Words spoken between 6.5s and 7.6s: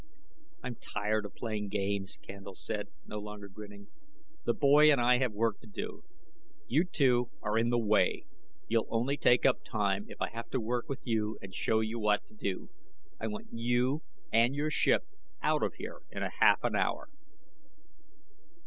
You two are